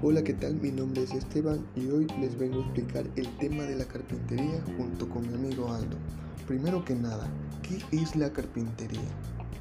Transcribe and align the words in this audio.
Hola, 0.00 0.24
¿qué 0.24 0.32
tal? 0.32 0.54
Mi 0.54 0.70
nombre 0.70 1.02
es 1.02 1.12
Esteban 1.12 1.62
y 1.76 1.88
hoy 1.88 2.06
les 2.18 2.38
vengo 2.38 2.60
a 2.60 2.64
explicar 2.64 3.04
el 3.16 3.28
tema 3.36 3.64
de 3.64 3.76
la 3.76 3.84
carpintería 3.84 4.62
junto 4.78 5.06
con 5.10 5.28
mi 5.28 5.34
amigo 5.34 5.70
Aldo. 5.70 5.98
Primero 6.46 6.82
que 6.86 6.94
nada, 6.94 7.28
¿qué 7.62 7.82
es 7.94 8.16
la 8.16 8.32
carpintería? 8.32 9.10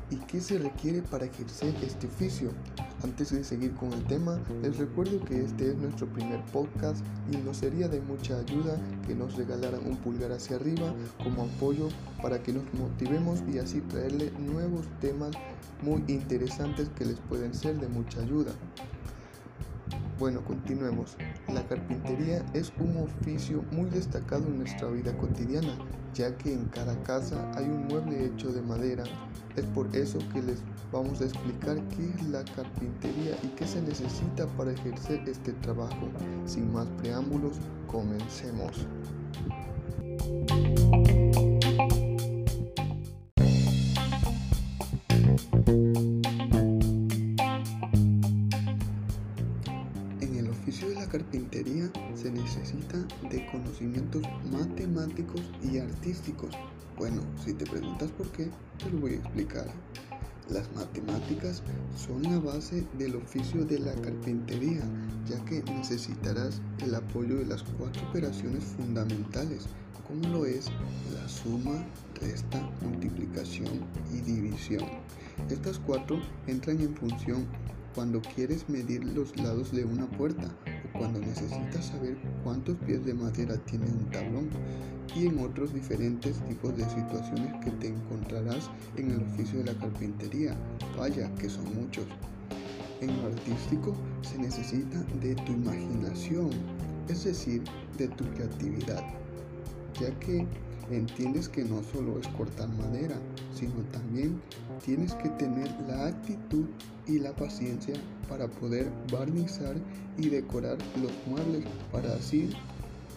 ¿Y 0.09 0.15
qué 0.27 0.39
se 0.39 0.59
requiere 0.59 1.01
para 1.01 1.25
ejercer 1.25 1.75
este 1.83 2.07
oficio? 2.07 2.51
Antes 3.04 3.32
de 3.32 3.43
seguir 3.43 3.75
con 3.75 3.93
el 3.93 4.04
tema, 4.05 4.39
les 4.64 4.77
recuerdo 4.77 5.23
que 5.23 5.43
este 5.43 5.70
es 5.70 5.77
nuestro 5.77 6.07
primer 6.07 6.43
podcast 6.46 7.05
y 7.32 7.38
nos 7.38 7.57
sería 7.57 7.88
de 7.88 8.02
mucha 8.02 8.39
ayuda 8.39 8.79
que 9.05 9.14
nos 9.14 9.36
regalaran 9.36 9.86
un 9.86 9.97
pulgar 9.97 10.32
hacia 10.32 10.55
arriba 10.55 10.93
como 11.23 11.43
apoyo 11.43 11.89
para 12.21 12.41
que 12.41 12.54
nos 12.54 12.64
motivemos 12.73 13.43
y 13.54 13.60
así 13.60 13.82
traerle 13.82 14.32
nuevos 14.39 14.88
temas 15.00 15.32
muy 15.83 16.04
interesantes 16.07 16.89
que 16.89 17.05
les 17.05 17.19
pueden 17.19 17.54
ser 17.54 17.79
de 17.79 17.88
mucha 17.88 18.19
ayuda. 18.21 18.52
Bueno, 20.18 20.43
continuemos. 20.43 21.16
La 21.54 21.65
carpintería 21.65 22.43
es 22.54 22.74
un 22.79 22.97
oficio 22.97 23.64
muy 23.71 23.89
destacado 23.89 24.46
en 24.47 24.60
nuestra 24.60 24.89
vida 24.89 25.18
cotidiana, 25.18 25.78
ya 26.14 26.38
que 26.38 26.51
en 26.51 26.65
cada 26.65 27.01
casa 27.04 27.50
hay 27.55 27.65
un 27.65 27.88
mueble 27.88 28.25
hecho 28.25 28.51
de 28.51 28.61
madera. 28.61 29.04
Es 29.55 29.65
por 29.68 29.88
eso 29.96 30.19
que 30.33 30.41
les 30.41 30.61
vamos 30.91 31.21
a 31.21 31.25
explicar 31.25 31.78
qué 31.89 32.09
es 32.09 32.28
la 32.28 32.44
carpintería 32.44 33.38
y 33.44 33.47
qué 33.55 33.66
se 33.66 33.81
necesita 33.81 34.45
para 34.58 34.72
ejercer 34.72 35.28
este 35.28 35.53
trabajo. 35.53 36.09
Sin 36.45 36.72
más 36.73 36.88
preámbulos, 37.02 37.58
comencemos. 37.88 38.86
Carpintería 51.47 51.89
se 52.15 52.31
necesita 52.31 52.97
de 53.29 53.45
conocimientos 53.51 54.21
matemáticos 54.51 55.41
y 55.63 55.77
artísticos. 55.77 56.51
Bueno, 56.97 57.21
si 57.43 57.53
te 57.53 57.65
preguntas 57.65 58.11
por 58.11 58.27
qué, 58.31 58.49
te 58.77 58.89
lo 58.89 58.99
voy 58.99 59.13
a 59.13 59.15
explicar. 59.17 59.67
Las 60.49 60.71
matemáticas 60.75 61.61
son 61.95 62.23
la 62.23 62.39
base 62.39 62.85
del 62.97 63.15
oficio 63.15 63.65
de 63.65 63.79
la 63.79 63.93
carpintería, 63.93 64.81
ya 65.27 65.43
que 65.45 65.61
necesitarás 65.63 66.61
el 66.79 66.95
apoyo 66.95 67.37
de 67.37 67.45
las 67.45 67.63
cuatro 67.63 68.07
operaciones 68.09 68.63
fundamentales, 68.63 69.67
como 70.07 70.27
lo 70.29 70.45
es 70.45 70.67
la 71.13 71.27
suma, 71.27 71.85
resta, 72.21 72.61
multiplicación 72.81 73.85
y 74.13 74.21
división. 74.21 74.85
Estas 75.49 75.79
cuatro 75.79 76.19
entran 76.47 76.79
en 76.81 76.95
función 76.95 77.45
cuando 77.95 78.21
quieres 78.21 78.67
medir 78.69 79.03
los 79.03 79.35
lados 79.38 79.71
de 79.71 79.85
una 79.85 80.07
puerta 80.07 80.55
cuando 80.97 81.19
necesitas 81.19 81.85
saber 81.85 82.17
cuántos 82.43 82.75
pies 82.77 83.05
de 83.05 83.13
madera 83.13 83.57
tiene 83.66 83.85
un 83.85 84.09
tablón 84.11 84.49
y 85.16 85.27
en 85.27 85.39
otros 85.39 85.73
diferentes 85.73 86.39
tipos 86.47 86.75
de 86.75 86.85
situaciones 86.89 87.53
que 87.63 87.71
te 87.71 87.88
encontrarás 87.88 88.69
en 88.97 89.11
el 89.11 89.23
oficio 89.23 89.59
de 89.59 89.73
la 89.73 89.80
carpintería. 89.80 90.55
Vaya, 90.97 91.33
que 91.35 91.49
son 91.49 91.65
muchos. 91.75 92.05
En 93.02 93.15
lo 93.21 93.27
artístico 93.27 93.93
se 94.21 94.38
necesita 94.39 94.99
de 95.21 95.35
tu 95.35 95.53
imaginación, 95.53 96.49
es 97.08 97.23
decir, 97.23 97.63
de 97.97 98.08
tu 98.09 98.25
creatividad, 98.31 99.03
ya 99.99 100.11
que 100.19 100.45
entiendes 100.89 101.47
que 101.47 101.63
no 101.63 101.83
solo 101.83 102.19
es 102.19 102.27
cortar 102.30 102.69
madera, 102.69 103.17
sino 103.58 103.81
también 103.91 104.39
tienes 104.86 105.13
que 105.16 105.30
tener 105.30 105.69
la 105.88 106.08
actitud 106.08 106.66
y 107.08 107.19
la 107.19 107.33
paciencia 107.33 107.95
para 108.30 108.47
poder 108.47 108.91
barnizar 109.11 109.75
y 110.17 110.30
decorar 110.30 110.77
los 111.02 111.11
muebles 111.25 111.66
para 111.92 112.14
así 112.14 112.52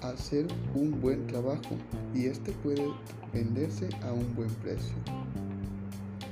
hacer 0.03 0.47
un 0.75 0.99
buen 1.01 1.27
trabajo 1.27 1.77
y 2.15 2.27
este 2.27 2.53
puede 2.53 2.89
venderse 3.33 3.89
a 4.03 4.13
un 4.13 4.35
buen 4.35 4.51
precio. 4.57 4.95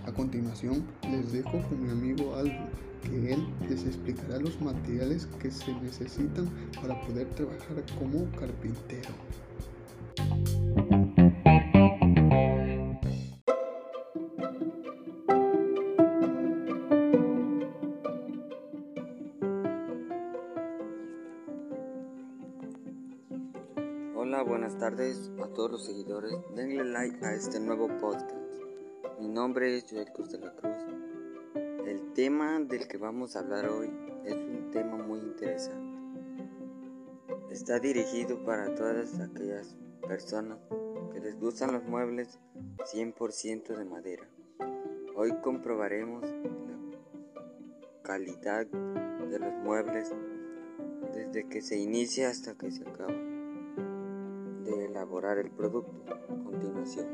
A 0.06 0.12
continuación 0.12 0.84
les 1.10 1.32
dejo 1.32 1.60
con 1.68 1.84
mi 1.84 1.90
amigo 1.90 2.34
Aldo 2.34 2.88
que 3.02 3.34
él 3.34 3.46
les 3.68 3.84
explicará 3.84 4.38
los 4.38 4.60
materiales 4.60 5.26
que 5.40 5.50
se 5.50 5.72
necesitan 5.82 6.48
para 6.80 7.00
poder 7.02 7.28
trabajar 7.30 7.84
como 7.98 8.24
carpintero. 8.32 9.27
Hola, 24.30 24.42
buenas 24.42 24.76
tardes 24.76 25.32
a 25.42 25.46
todos 25.54 25.70
los 25.70 25.86
seguidores. 25.86 26.34
Denle 26.54 26.84
like 26.84 27.24
a 27.24 27.32
este 27.32 27.58
nuevo 27.60 27.88
podcast. 27.96 28.30
Mi 29.18 29.26
nombre 29.26 29.74
es 29.74 29.86
Joel 29.88 30.12
Cruz 30.12 30.32
de 30.32 30.38
la 30.38 30.54
Cruz. 30.54 30.76
El 31.86 32.12
tema 32.12 32.60
del 32.60 32.86
que 32.88 32.98
vamos 32.98 33.34
a 33.34 33.38
hablar 33.38 33.70
hoy 33.70 33.90
es 34.26 34.34
un 34.34 34.70
tema 34.70 34.98
muy 34.98 35.20
interesante. 35.20 35.96
Está 37.50 37.78
dirigido 37.78 38.44
para 38.44 38.74
todas 38.74 39.18
aquellas 39.18 39.74
personas 40.06 40.58
que 41.10 41.20
les 41.20 41.40
gustan 41.40 41.72
los 41.72 41.84
muebles 41.84 42.38
100% 42.92 43.78
de 43.78 43.84
madera. 43.86 44.28
Hoy 45.16 45.32
comprobaremos 45.40 46.22
la 46.22 48.02
calidad 48.02 48.66
de 48.66 49.38
los 49.38 49.54
muebles 49.64 50.12
desde 51.14 51.48
que 51.48 51.62
se 51.62 51.78
inicia 51.78 52.28
hasta 52.28 52.58
que 52.58 52.70
se 52.70 52.86
acaba 52.86 53.27
elaborar 54.98 55.38
el 55.38 55.48
producto 55.52 55.92
continuación. 56.44 57.06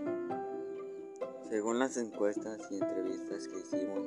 Según 1.50 1.78
las 1.78 1.99
encuestas 1.99 2.59
y 2.71 2.77
entrevistas 2.77 3.47
que 3.47 3.59
hicimos, 3.59 4.06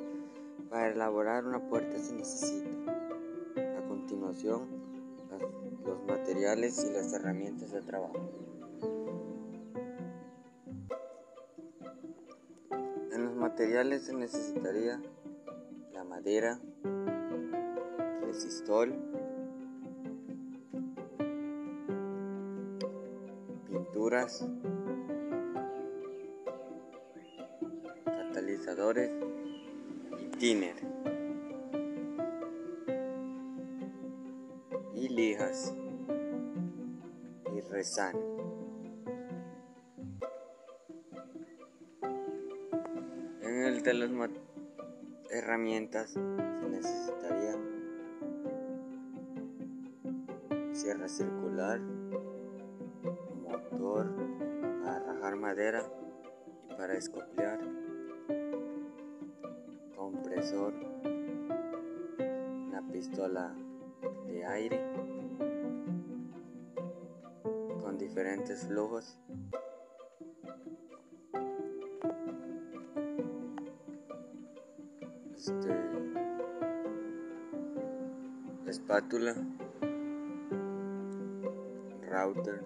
para 0.68 0.88
elaborar 0.88 1.44
una 1.44 1.60
puerta 1.60 1.96
se 1.96 2.12
necesita 2.12 2.68
a 3.56 3.88
continuación 3.88 4.66
los 5.86 6.04
materiales 6.08 6.84
y 6.84 6.92
las 6.92 7.12
herramientas 7.12 7.70
de 7.70 7.80
trabajo. 7.82 8.18
En 13.12 13.24
los 13.24 13.36
materiales 13.36 14.06
se 14.06 14.14
necesitaría 14.14 15.00
la 15.92 16.02
madera, 16.02 16.58
resistol, 18.22 18.92
catalizadores 28.04 29.10
y 30.18 30.26
tiner 30.38 30.76
y 34.94 35.08
lijas 35.08 35.74
y 37.54 37.60
rezan. 37.60 38.16
En 43.42 43.62
el 43.64 43.82
de 43.82 43.94
las 43.94 44.10
herramientas 45.30 46.10
se 46.12 46.68
necesitaría 46.68 47.56
sierra 50.72 51.08
circular 51.08 51.97
para 53.48 54.98
rajar 55.00 55.36
madera 55.36 55.82
y 56.68 56.74
para 56.74 56.94
escoplear, 56.94 57.60
compresor, 59.96 60.74
una 62.68 62.82
pistola 62.92 63.54
de 64.26 64.44
aire 64.44 64.80
con 67.80 67.98
diferentes 67.98 68.66
flujos. 68.66 69.18
Este, 75.34 75.70
espátula, 78.66 79.34
router. 82.10 82.62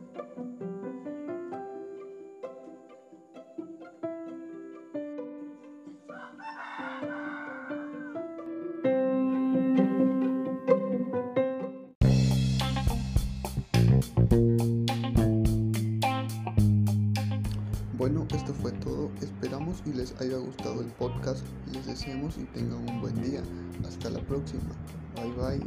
Bueno, 18.03 18.27
esto 18.35 18.53
fue 18.53 18.73
todo. 18.73 19.13
Esperamos 19.21 19.81
y 19.87 19.93
les 19.93 20.21
haya 20.21 20.37
gustado 20.37 20.81
el 20.81 20.89
podcast. 20.89 21.45
Les 21.73 21.87
deseamos 21.87 22.37
y 22.37 22.43
tengan 22.47 22.79
un 22.91 23.01
buen 23.01 23.15
día. 23.23 23.45
Hasta 23.87 24.11
la 24.11 24.19
próxima. 24.23 24.75
Bye 25.15 25.61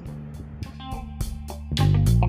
bye. 1.80 2.25